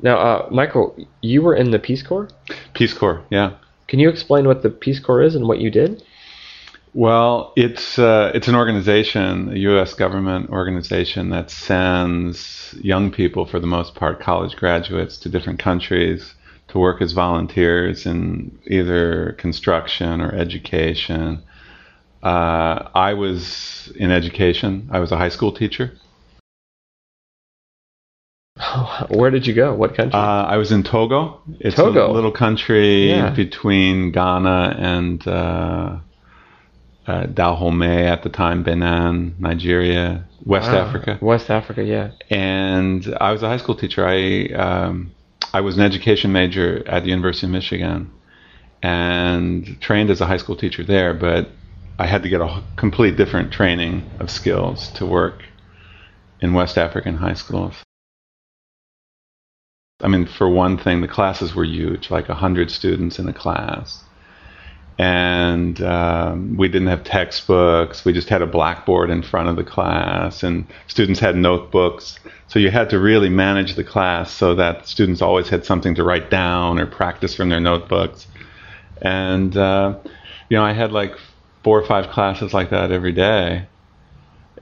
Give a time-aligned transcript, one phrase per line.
[0.00, 2.28] Now, uh, Michael, you were in the Peace Corps.
[2.74, 3.54] Peace Corps, yeah.
[3.88, 6.02] Can you explain what the Peace Corps is and what you did?
[6.92, 9.92] Well, it's uh, it's an organization, a U.S.
[9.92, 16.34] government organization that sends young people, for the most part, college graduates, to different countries
[16.68, 21.42] to work as volunteers in either construction or education.
[22.22, 24.88] Uh, I was in education.
[24.90, 25.92] I was a high school teacher.
[29.10, 29.74] Where did you go?
[29.74, 30.18] What country?
[30.18, 31.40] Uh, I was in Togo.
[31.60, 32.10] It's Togo.
[32.10, 33.30] a little country Yeah.
[33.30, 35.96] between Ghana and uh,
[37.06, 40.78] uh, Dahomey at the time, Benin, Nigeria, West Wow.
[40.86, 41.18] Africa.
[41.20, 42.10] West Africa, yeah.
[42.30, 44.06] And I was a high school teacher.
[44.06, 45.12] I um,
[45.52, 48.10] I was an education major at the University of Michigan,
[48.82, 51.14] and trained as a high school teacher there.
[51.14, 51.48] But
[51.98, 55.44] I had to get a complete different training of skills to work
[56.40, 57.74] in West African high schools.
[60.00, 64.02] I mean, for one thing, the classes were huge, like 100 students in a class.
[64.98, 68.04] And um, we didn't have textbooks.
[68.04, 72.18] We just had a blackboard in front of the class, and students had notebooks.
[72.48, 76.04] So you had to really manage the class so that students always had something to
[76.04, 78.26] write down or practice from their notebooks.
[79.00, 79.96] And, uh,
[80.50, 81.14] you know, I had like
[81.64, 83.66] four or five classes like that every day.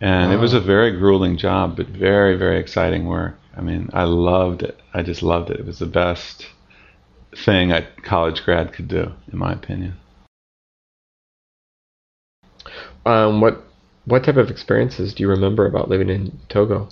[0.00, 3.36] And it was a very grueling job, but very, very exciting work.
[3.56, 4.80] I mean, I loved it.
[4.94, 5.60] I just loved it.
[5.60, 6.46] It was the best
[7.36, 9.94] thing a college grad could do, in my opinion.
[13.04, 13.64] Um, what
[14.04, 16.88] what type of experiences do you remember about living in Togo?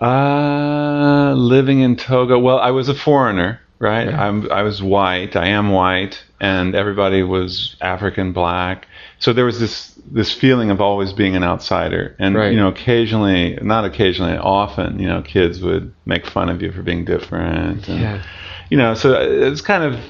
[0.00, 2.38] Uh, living in Togo.
[2.38, 4.08] Well, I was a foreigner, right?
[4.08, 4.22] Yeah.
[4.24, 5.34] I'm, I was white.
[5.34, 8.86] I am white, and everybody was African, black.
[9.18, 12.52] So there was this this feeling of always being an outsider, and Right.
[12.52, 16.82] you know, occasionally, not occasionally, often, you know, kids would make fun of you for
[16.82, 17.88] being different.
[17.88, 18.22] And, Yeah.
[18.70, 20.00] you know, so it's kind of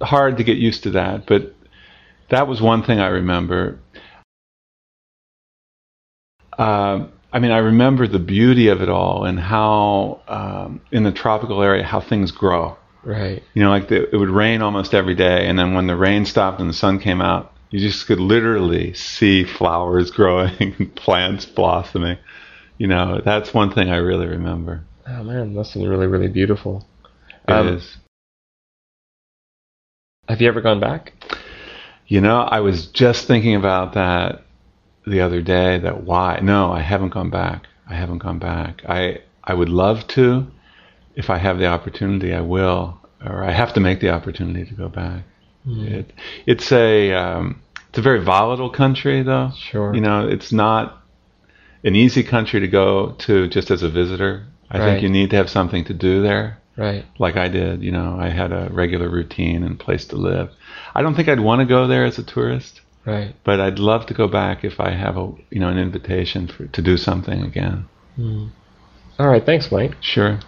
[0.00, 1.26] hard to get used to that.
[1.26, 1.54] But
[2.30, 3.78] that was one thing I remember.
[6.58, 11.12] Um, I mean, I remember the beauty of it all and how um, in the
[11.12, 12.76] tropical area how things grow.
[13.04, 13.42] Right.
[13.54, 16.24] You know, like the, it would rain almost every day, and then when the rain
[16.24, 22.18] stopped and the sun came out, you just could literally see flowers growing, plants blossoming.
[22.78, 24.84] You know, that's one thing I really remember.
[25.06, 26.86] Oh man, that's really really beautiful.
[27.48, 27.96] It Um, is.
[30.28, 31.12] Have you ever gone back?
[32.06, 34.44] You know, I was just thinking about that
[35.06, 35.78] the other day.
[35.78, 36.38] That why?
[36.42, 37.66] No, I haven't gone back.
[37.88, 38.82] I haven't gone back.
[38.88, 40.46] I I would love to.
[41.14, 42.98] If I have the opportunity, I will.
[43.24, 45.22] Or I have to make the opportunity to go back.
[45.64, 46.12] It,
[46.44, 49.50] it's a um, it's a very volatile country, though.
[49.56, 49.94] Sure.
[49.94, 51.00] You know, it's not
[51.84, 54.46] an easy country to go to just as a visitor.
[54.70, 54.84] I Right.
[54.86, 57.04] think you need to have something to do there Right.
[57.18, 57.82] like I did.
[57.82, 60.50] You know, I had a regular routine and place to live.
[60.94, 63.34] I don't think I'd want to go there as a tourist, Right.
[63.44, 66.66] but I'd love to go back if I have a you know an invitation for
[66.66, 67.84] to do something again.
[69.18, 69.44] All right.
[69.44, 69.96] Thanks, Mike.
[70.00, 70.40] Sure.